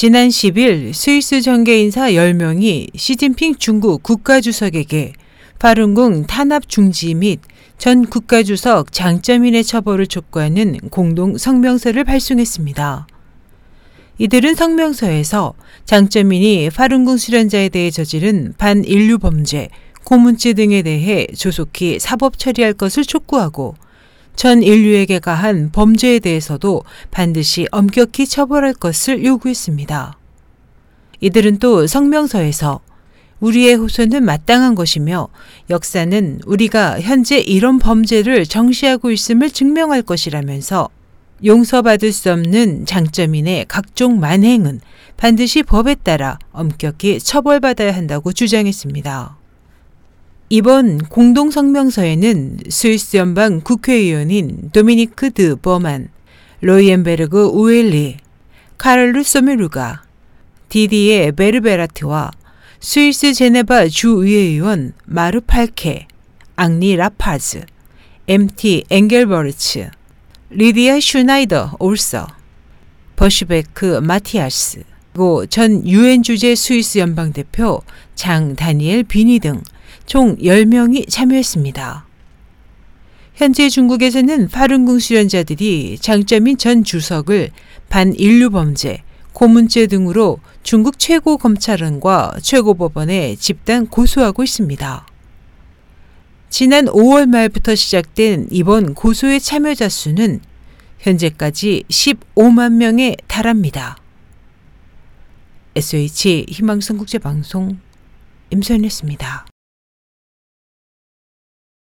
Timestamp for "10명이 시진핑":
2.12-3.56